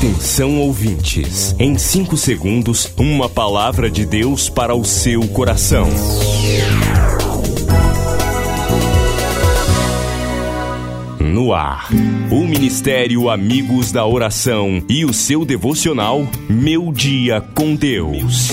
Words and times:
Atenção 0.00 0.58
ouvintes, 0.58 1.54
em 1.58 1.76
5 1.76 2.16
segundos, 2.16 2.90
uma 2.96 3.28
palavra 3.28 3.90
de 3.90 4.06
Deus 4.06 4.48
para 4.48 4.74
o 4.74 4.82
seu 4.82 5.28
coração. 5.28 5.86
No 11.20 11.52
ar, 11.52 11.90
o 12.30 12.46
Ministério 12.46 13.28
Amigos 13.28 13.92
da 13.92 14.06
Oração 14.06 14.82
e 14.88 15.04
o 15.04 15.12
seu 15.12 15.44
devocional 15.44 16.26
Meu 16.48 16.90
Dia 16.94 17.42
com 17.54 17.74
Deus. 17.74 18.48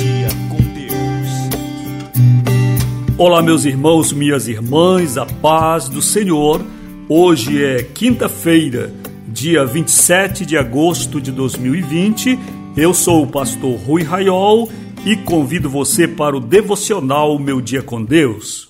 Olá, 3.17 3.41
meus 3.41 3.63
irmãos, 3.63 4.11
minhas 4.11 4.49
irmãs, 4.49 5.17
a 5.17 5.25
paz 5.25 5.87
do 5.87 6.01
Senhor. 6.01 6.61
Hoje 7.07 7.63
é 7.63 7.83
quinta-feira, 7.83 8.91
dia 9.37 9.63
27 9.63 10.47
de 10.47 10.57
agosto 10.57 11.21
de 11.21 11.31
2020. 11.31 12.39
Eu 12.75 12.91
sou 12.91 13.21
o 13.21 13.27
pastor 13.27 13.77
Rui 13.81 14.01
Raiol 14.01 14.67
e 15.05 15.15
convido 15.15 15.69
você 15.69 16.07
para 16.07 16.35
o 16.35 16.39
devocional 16.39 17.37
Meu 17.37 17.61
Dia 17.61 17.83
com 17.83 18.03
Deus. 18.03 18.69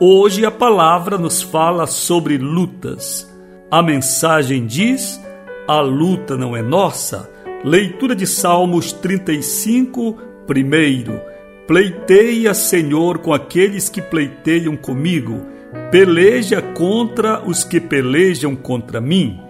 Hoje 0.00 0.44
a 0.44 0.50
palavra 0.50 1.16
nos 1.16 1.40
fala 1.40 1.86
sobre 1.86 2.36
lutas. 2.38 3.32
A 3.70 3.80
mensagem 3.80 4.66
diz: 4.66 5.20
a 5.68 5.80
luta 5.80 6.36
não 6.36 6.56
é 6.56 6.62
nossa. 6.62 7.30
Leitura 7.64 8.16
de 8.16 8.26
Salmos 8.26 8.92
35, 8.92 10.14
primeiro. 10.48 11.20
Pleiteia, 11.66 12.54
Senhor, 12.54 13.18
com 13.18 13.34
aqueles 13.34 13.88
que 13.88 14.00
pleiteiam 14.00 14.76
comigo. 14.76 15.44
Peleja 15.90 16.62
contra 16.62 17.42
os 17.44 17.64
que 17.64 17.80
pelejam 17.80 18.54
contra 18.54 19.00
mim. 19.00 19.40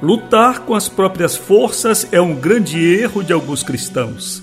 Lutar 0.00 0.60
com 0.60 0.74
as 0.74 0.88
próprias 0.88 1.36
forças 1.36 2.08
é 2.10 2.18
um 2.18 2.34
grande 2.34 2.82
erro 2.82 3.22
de 3.22 3.34
alguns 3.34 3.62
cristãos. 3.62 4.42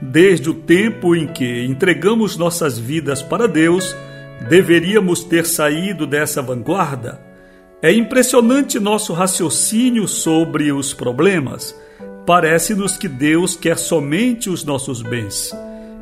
Desde 0.00 0.48
o 0.48 0.54
tempo 0.54 1.16
em 1.16 1.26
que 1.26 1.64
entregamos 1.64 2.36
nossas 2.36 2.78
vidas 2.78 3.20
para 3.20 3.48
Deus, 3.48 3.96
deveríamos 4.48 5.24
ter 5.24 5.46
saído 5.46 6.06
dessa 6.06 6.40
vanguarda. 6.40 7.20
É 7.82 7.92
impressionante 7.92 8.78
nosso 8.78 9.12
raciocínio 9.12 10.06
sobre 10.06 10.70
os 10.70 10.94
problemas. 10.94 11.74
Parece-nos 12.24 12.96
que 12.96 13.08
Deus 13.08 13.56
quer 13.56 13.76
somente 13.76 14.48
os 14.48 14.64
nossos 14.64 15.02
bens. 15.02 15.52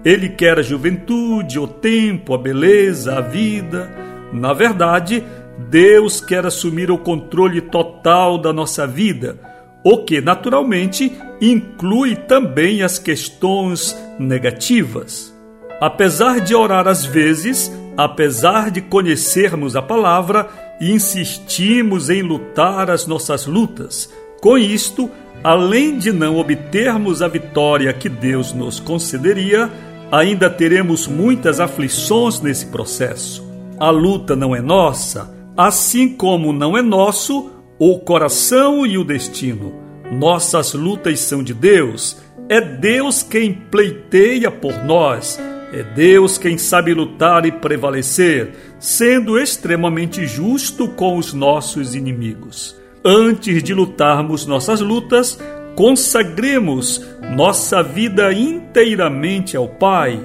Ele 0.04 0.28
quer 0.28 0.58
a 0.58 0.62
juventude, 0.62 1.58
o 1.58 1.66
tempo, 1.66 2.34
a 2.34 2.38
beleza, 2.38 3.18
a 3.18 3.20
vida. 3.20 3.90
Na 4.32 4.52
verdade, 4.52 5.22
Deus 5.70 6.20
quer 6.20 6.44
assumir 6.44 6.90
o 6.90 6.98
controle 6.98 7.60
total 7.60 8.38
da 8.38 8.52
nossa 8.52 8.86
vida, 8.86 9.38
o 9.84 10.04
que 10.04 10.20
naturalmente 10.20 11.12
inclui 11.40 12.16
também 12.16 12.82
as 12.82 12.98
questões 12.98 13.96
negativas. 14.18 15.32
Apesar 15.80 16.40
de 16.40 16.54
orar 16.54 16.86
às 16.88 17.04
vezes, 17.04 17.72
apesar 17.96 18.70
de 18.70 18.80
conhecermos 18.80 19.76
a 19.76 19.82
palavra, 19.82 20.48
insistimos 20.80 22.10
em 22.10 22.22
lutar 22.22 22.90
as 22.90 23.06
nossas 23.06 23.46
lutas. 23.46 24.12
Com 24.40 24.58
isto, 24.58 25.10
além 25.42 25.98
de 25.98 26.12
não 26.12 26.36
obtermos 26.36 27.22
a 27.22 27.28
vitória 27.28 27.92
que 27.92 28.08
Deus 28.08 28.52
nos 28.52 28.80
concederia, 28.80 29.70
ainda 30.12 30.50
teremos 30.50 31.08
muitas 31.08 31.58
aflições 31.58 32.38
nesse 32.42 32.66
processo. 32.66 33.42
A 33.80 33.88
luta 33.88 34.36
não 34.36 34.54
é 34.54 34.60
nossa, 34.60 35.34
assim 35.56 36.10
como 36.10 36.52
não 36.52 36.76
é 36.76 36.82
nosso 36.82 37.50
o 37.78 37.98
coração 37.98 38.84
e 38.86 38.98
o 38.98 39.04
destino. 39.04 39.72
Nossas 40.12 40.74
lutas 40.74 41.18
são 41.20 41.42
de 41.42 41.54
Deus. 41.54 42.18
É 42.46 42.60
Deus 42.60 43.22
quem 43.22 43.54
pleiteia 43.54 44.50
por 44.50 44.84
nós. 44.84 45.40
É 45.72 45.82
Deus 45.82 46.36
quem 46.36 46.58
sabe 46.58 46.92
lutar 46.92 47.46
e 47.46 47.50
prevalecer, 47.50 48.52
sendo 48.78 49.38
extremamente 49.38 50.26
justo 50.26 50.86
com 50.88 51.16
os 51.16 51.32
nossos 51.32 51.94
inimigos. 51.94 52.76
Antes 53.02 53.62
de 53.62 53.72
lutarmos 53.72 54.44
nossas 54.44 54.82
lutas, 54.82 55.40
consagremos 55.74 57.04
nossa 57.36 57.82
vida 57.82 58.32
inteiramente 58.32 59.56
ao 59.56 59.68
Pai 59.68 60.20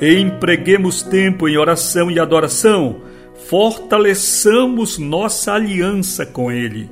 e 0.00 0.18
empreguemos 0.18 1.02
tempo 1.02 1.48
em 1.48 1.56
oração 1.56 2.10
e 2.10 2.18
adoração, 2.18 3.02
fortaleçamos 3.48 4.98
nossa 4.98 5.54
aliança 5.54 6.24
com 6.24 6.50
Ele. 6.50 6.90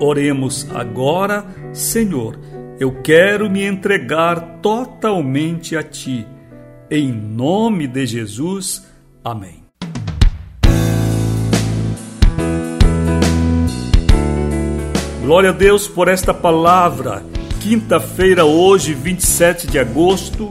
Oremos 0.00 0.66
agora, 0.74 1.44
Senhor, 1.72 2.38
eu 2.78 3.02
quero 3.02 3.50
me 3.50 3.64
entregar 3.64 4.58
totalmente 4.60 5.76
a 5.76 5.82
Ti. 5.82 6.26
Em 6.90 7.10
nome 7.10 7.86
de 7.86 8.06
Jesus, 8.06 8.86
amém. 9.24 9.64
Glória 15.22 15.50
a 15.50 15.52
Deus 15.52 15.88
por 15.88 16.06
esta 16.06 16.32
palavra. 16.32 17.35
Quinta-feira, 17.68 18.44
hoje, 18.44 18.94
27 18.94 19.66
de 19.66 19.76
agosto, 19.76 20.48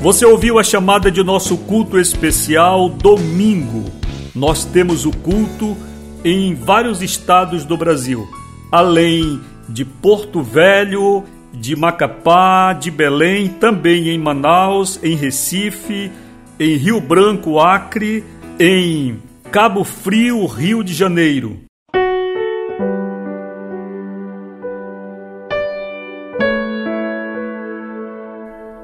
Você 0.02 0.26
ouviu 0.26 0.58
a 0.58 0.64
chamada 0.64 1.12
de 1.12 1.22
nosso 1.22 1.56
culto 1.58 1.96
especial 1.96 2.88
domingo. 2.88 3.84
Nós 4.34 4.64
temos 4.64 5.06
o 5.06 5.12
culto 5.12 5.76
em 6.24 6.56
vários 6.56 7.00
estados 7.02 7.64
do 7.64 7.76
Brasil 7.76 8.26
além 8.70 9.40
de 9.68 9.84
Porto 9.84 10.42
Velho, 10.42 11.24
de 11.52 11.74
Macapá, 11.74 12.72
de 12.72 12.90
Belém, 12.90 13.48
também 13.48 14.08
em 14.08 14.18
Manaus, 14.18 15.00
em 15.02 15.16
Recife, 15.16 16.10
em 16.58 16.76
Rio 16.76 17.00
Branco, 17.00 17.58
Acre, 17.58 18.24
em 18.58 19.20
Cabo 19.50 19.84
Frio, 19.84 20.44
Rio 20.46 20.82
de 20.82 20.92
Janeiro. 20.92 21.58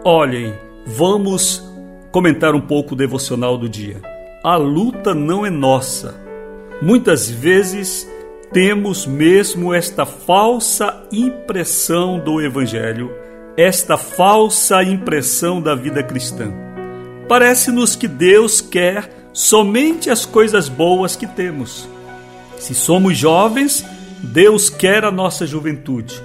Olhem, 0.05 0.53
vamos 0.85 1.63
comentar 2.11 2.55
um 2.55 2.61
pouco 2.61 2.95
o 2.95 2.97
devocional 2.97 3.57
do 3.57 3.69
dia. 3.69 4.01
A 4.43 4.57
luta 4.57 5.15
não 5.15 5.47
é 5.47 5.51
nossa. 5.51 6.21
Muitas 6.83 7.31
vezes 7.31 8.11
temos 8.53 9.07
mesmo 9.07 9.73
esta 9.73 10.05
falsa 10.05 11.03
impressão 11.11 12.19
do 12.19 12.41
Evangelho, 12.41 13.11
esta 13.57 13.97
falsa 13.97 14.83
impressão 14.83 15.61
da 15.61 15.75
vida 15.75 16.03
cristã. 16.03 16.53
Parece-nos 17.27 17.97
que 17.97 18.07
Deus 18.07 18.61
quer 18.61 19.11
somente 19.33 20.11
as 20.11 20.27
coisas 20.27 20.69
boas 20.69 21.17
que 21.17 21.27
temos. 21.27 21.89
Se 22.59 22.75
somos 22.75 23.17
jovens, 23.17 23.85
Deus 24.23 24.69
quer 24.69 25.05
a 25.05 25.11
nossa 25.11 25.47
juventude, 25.47 26.23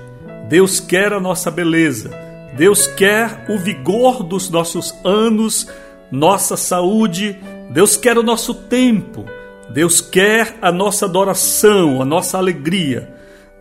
Deus 0.49 0.81
quer 0.81 1.13
a 1.13 1.19
nossa 1.19 1.49
beleza, 1.49 2.11
Deus 2.57 2.87
quer 2.87 3.45
o 3.49 3.57
vigor 3.57 4.21
dos 4.21 4.49
nossos 4.49 4.93
anos, 5.03 5.67
nossa 6.11 6.57
saúde, 6.57 7.37
Deus 7.71 7.95
quer 7.95 8.17
o 8.17 8.23
nosso 8.23 8.53
tempo, 8.53 9.25
Deus 9.69 10.01
quer 10.01 10.57
a 10.61 10.71
nossa 10.71 11.05
adoração, 11.05 12.01
a 12.01 12.05
nossa 12.05 12.37
alegria. 12.37 13.13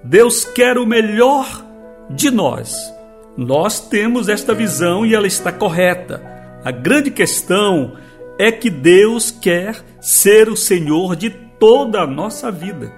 Deus 0.03 0.45
quer 0.45 0.79
o 0.79 0.87
melhor 0.87 1.65
de 2.11 2.31
nós. 2.31 2.93
Nós 3.37 3.81
temos 3.81 4.29
esta 4.29 4.55
visão 4.55 5.05
e 5.05 5.15
ela 5.15 5.27
está 5.27 5.53
correta. 5.53 6.23
A 6.65 6.71
grande 6.71 7.11
questão 7.11 7.97
é 8.39 8.51
que 8.51 8.71
Deus 8.71 9.31
quer 9.31 9.83
ser 10.01 10.49
o 10.49 10.57
Senhor 10.57 11.17
de 11.17 11.31
toda 11.31 12.01
a 12.01 12.07
nossa 12.07 12.51
vida. 12.51 12.93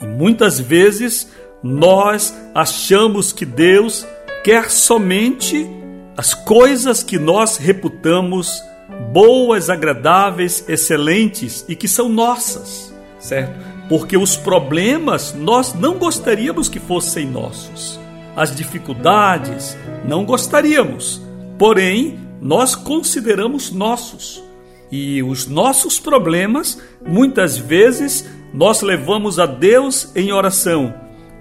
E 0.00 0.06
muitas 0.06 0.58
vezes 0.58 1.30
nós 1.62 2.34
achamos 2.54 3.32
que 3.32 3.44
Deus 3.44 4.06
quer 4.42 4.70
somente 4.70 5.66
as 6.16 6.34
coisas 6.34 7.02
que 7.02 7.18
nós 7.18 7.56
reputamos 7.56 8.62
boas, 9.12 9.70
agradáveis, 9.70 10.64
excelentes 10.68 11.64
e 11.68 11.76
que 11.76 11.88
são 11.88 12.08
nossas, 12.08 12.94
certo? 13.18 13.54
Porque 13.88 14.16
os 14.16 14.36
problemas 14.36 15.34
nós 15.34 15.74
não 15.74 15.98
gostaríamos 15.98 16.68
que 16.68 16.78
fossem 16.78 17.26
nossos. 17.26 18.00
As 18.36 18.54
dificuldades 18.54 19.76
não 20.04 20.24
gostaríamos, 20.24 21.22
porém 21.58 22.18
nós 22.40 22.74
consideramos 22.74 23.70
nossos. 23.70 24.42
E 24.90 25.22
os 25.22 25.46
nossos 25.46 25.98
problemas, 25.98 26.80
muitas 27.04 27.56
vezes, 27.56 28.28
nós 28.52 28.82
levamos 28.82 29.38
a 29.38 29.46
Deus 29.46 30.14
em 30.14 30.32
oração, 30.32 30.94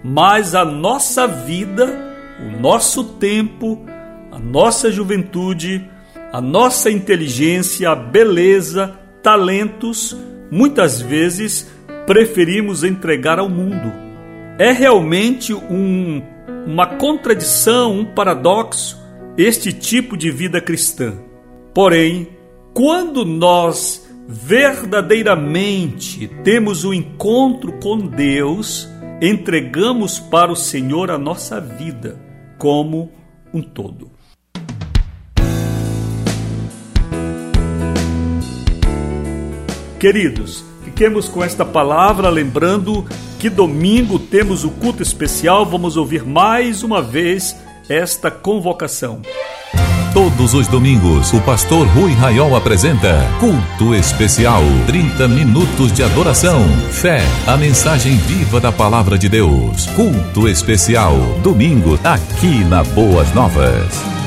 mas 0.04 0.56
a 0.56 0.66
nossa 0.66 1.28
vida, 1.28 1.86
o 2.40 2.60
nosso 2.60 3.04
tempo, 3.04 3.86
a 4.31 4.40
nossa 4.40 4.92
juventude, 4.92 5.88
a 6.33 6.41
nossa 6.41 6.89
inteligência, 6.89 7.94
beleza, 7.94 9.00
talentos, 9.21 10.18
muitas 10.50 11.00
vezes 11.00 11.71
preferimos 12.07 12.83
entregar 12.83 13.38
ao 13.38 13.47
mundo. 13.47 13.94
É 14.57 14.71
realmente 14.71 15.53
um, 15.53 16.24
uma 16.65 16.88
contradição, 16.88 18.00
um 18.00 18.03
paradoxo, 18.03 19.00
este 19.38 19.71
tipo 19.71 20.18
de 20.18 20.31
vida 20.31 20.59
cristã. 20.59 21.13
Porém, 21.71 22.30
quando 22.74 23.24
nós 23.24 24.09
verdadeiramente 24.27 26.27
temos 26.44 26.83
o 26.83 26.89
um 26.89 26.95
encontro 26.95 27.74
com 27.74 28.07
Deus, 28.07 28.89
entregamos 29.21 30.19
para 30.19 30.51
o 30.51 30.56
Senhor 30.56 31.12
a 31.12 31.18
nossa 31.19 31.62
vida 31.62 32.19
como 32.57 33.12
um 33.53 33.62
todo. 33.62 34.22
Queridos, 40.03 40.65
fiquemos 40.83 41.29
com 41.29 41.41
esta 41.41 41.63
palavra, 41.63 42.27
lembrando 42.27 43.05
que 43.39 43.50
domingo 43.50 44.19
temos 44.19 44.65
o 44.65 44.69
culto 44.69 45.01
especial. 45.01 45.65
Vamos 45.65 45.95
ouvir 45.95 46.25
mais 46.25 46.83
uma 46.83 47.01
vez 47.01 47.55
esta 47.88 48.29
convocação. 48.29 49.21
Todos 50.13 50.53
os 50.53 50.67
domingos, 50.67 51.31
o 51.31 51.39
pastor 51.39 51.88
Rui 51.88 52.11
Raiol 52.11 52.53
apresenta 52.53 53.25
Culto 53.39 53.95
Especial. 53.95 54.61
30 54.88 55.25
minutos 55.29 55.94
de 55.94 56.03
adoração, 56.03 56.59
fé, 56.91 57.21
a 57.47 57.56
mensagem 57.56 58.17
viva 58.17 58.59
da 58.59 58.73
palavra 58.73 59.17
de 59.17 59.29
Deus. 59.29 59.85
Culto 59.95 60.49
Especial, 60.49 61.15
domingo, 61.41 61.97
aqui 62.03 62.61
na 62.65 62.83
Boas 62.83 63.33
Novas. 63.33 64.22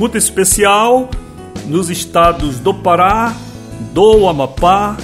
Culto 0.00 0.16
especial 0.16 1.10
nos 1.66 1.90
estados 1.90 2.58
do 2.58 2.72
Pará, 2.72 3.36
do 3.92 4.26
Amapá, 4.26 4.96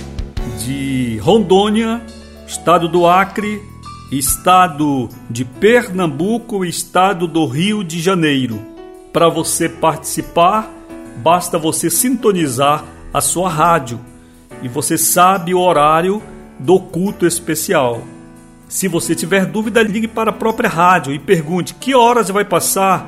de 0.65 1.19
Rondônia, 1.19 2.01
estado 2.47 2.89
do 2.89 3.07
Acre, 3.07 3.61
estado 4.11 5.11
de 5.29 5.45
Pernambuco 5.45 6.65
e 6.65 6.71
estado 6.71 7.27
do 7.27 7.45
Rio 7.45 7.85
de 7.85 8.01
Janeiro. 8.01 8.59
Para 9.13 9.29
você 9.29 9.69
participar, 9.69 10.73
basta 11.19 11.59
você 11.59 11.91
sintonizar 11.91 12.83
a 13.13 13.21
sua 13.21 13.51
rádio 13.51 14.01
e 14.63 14.69
você 14.69 14.97
sabe 14.97 15.53
o 15.53 15.61
horário 15.61 16.23
do 16.59 16.81
culto 16.81 17.27
especial. 17.27 18.01
Se 18.67 18.89
você 18.89 19.15
tiver 19.15 19.45
dúvida, 19.45 19.83
ligue 19.83 20.09
para 20.09 20.31
a 20.31 20.35
própria 20.35 20.71
rádio 20.71 21.13
e 21.13 21.19
pergunte 21.19 21.75
que 21.75 21.95
horas 21.95 22.31
vai 22.31 22.47
passar 22.47 23.07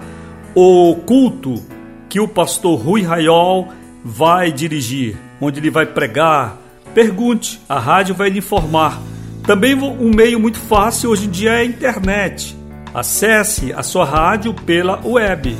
o 0.54 0.94
culto 1.06 1.77
que 2.08 2.20
o 2.20 2.28
pastor 2.28 2.78
Rui 2.78 3.02
Raiol 3.02 3.68
vai 4.04 4.50
dirigir, 4.50 5.16
onde 5.40 5.60
ele 5.60 5.70
vai 5.70 5.86
pregar. 5.86 6.56
Pergunte, 6.94 7.60
a 7.68 7.78
rádio 7.78 8.14
vai 8.14 8.30
lhe 8.30 8.38
informar. 8.38 9.00
Também 9.44 9.74
um 9.74 10.10
meio 10.14 10.38
muito 10.40 10.58
fácil 10.58 11.10
hoje 11.10 11.26
em 11.26 11.30
dia 11.30 11.52
é 11.52 11.60
a 11.60 11.64
internet. 11.64 12.56
Acesse 12.92 13.72
a 13.72 13.82
sua 13.82 14.04
rádio 14.04 14.54
pela 14.54 15.00
web. 15.04 15.56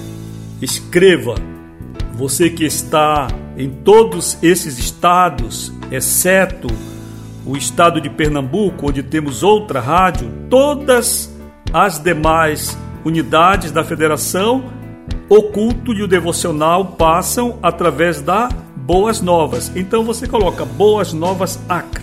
Escreva. 0.61 1.35
Você 2.15 2.51
que 2.51 2.65
está 2.65 3.29
em 3.57 3.71
todos 3.71 4.39
esses 4.43 4.79
estados, 4.79 5.73
exceto 5.91 6.69
o 7.47 7.57
estado 7.57 8.01
de 8.01 8.11
Pernambuco, 8.11 8.89
onde 8.89 9.03
temos 9.03 9.43
outra 9.43 9.81
rádio, 9.81 10.31
todas 10.51 11.33
as 11.73 11.99
demais 11.99 12.77
unidades 13.05 13.71
da 13.71 13.85
federação 13.85 14.65
o 15.29 15.43
culto 15.45 15.93
e 15.93 16.03
o 16.03 16.09
devocional 16.09 16.85
passam 16.85 17.59
através 17.63 18.21
da 18.21 18.49
Boas 18.77 19.21
Novas. 19.21 19.71
Então 19.77 20.03
você 20.03 20.27
coloca 20.27 20.65
Boas 20.65 21.13
Novas 21.13 21.59
Acre, 21.69 22.03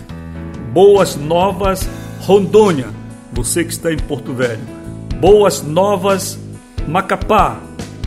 Boas 0.72 1.16
Novas 1.16 1.88
Rondônia, 2.20 2.88
você 3.32 3.64
que 3.64 3.72
está 3.72 3.92
em 3.92 3.98
Porto 3.98 4.32
Velho, 4.32 4.62
Boas 5.20 5.62
Novas 5.62 6.38
Macapá. 6.86 7.58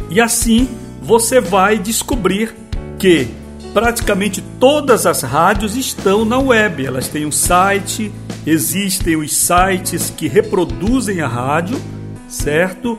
E 0.09 0.21
assim 0.21 0.69
você 1.01 1.41
vai 1.41 1.77
descobrir 1.77 2.55
que 2.97 3.27
praticamente 3.73 4.41
todas 4.59 5.05
as 5.05 5.21
rádios 5.21 5.75
estão 5.75 6.23
na 6.23 6.39
web. 6.39 6.85
Elas 6.85 7.09
têm 7.09 7.25
um 7.25 7.31
site, 7.31 8.11
existem 8.45 9.17
os 9.17 9.35
sites 9.35 10.13
que 10.15 10.27
reproduzem 10.27 11.19
a 11.21 11.27
rádio, 11.27 11.79
certo? 12.27 12.97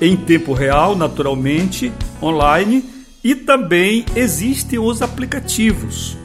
Em 0.00 0.16
tempo 0.16 0.52
real, 0.52 0.96
naturalmente, 0.96 1.92
online, 2.22 2.84
e 3.22 3.34
também 3.34 4.04
existem 4.16 4.78
os 4.78 5.02
aplicativos, 5.02 6.16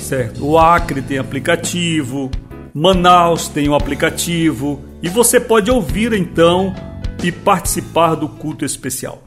certo? 0.00 0.44
O 0.44 0.58
Acre 0.58 1.00
tem 1.00 1.18
aplicativo, 1.18 2.30
Manaus 2.74 3.48
tem 3.48 3.68
um 3.68 3.74
aplicativo, 3.74 4.80
e 5.02 5.08
você 5.08 5.38
pode 5.38 5.70
ouvir 5.70 6.12
então 6.12 6.74
e 7.22 7.30
participar 7.30 8.14
do 8.14 8.28
culto 8.28 8.64
especial. 8.64 9.22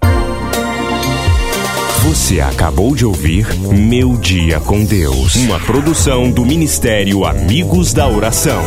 Você 2.03 2.39
acabou 2.39 2.95
de 2.95 3.05
ouvir 3.05 3.47
Meu 3.57 4.15
Dia 4.15 4.59
com 4.59 4.85
Deus, 4.85 5.35
uma 5.37 5.59
produção 5.59 6.29
do 6.29 6.45
Ministério 6.45 7.25
Amigos 7.25 7.93
da 7.93 8.07
Oração. 8.07 8.61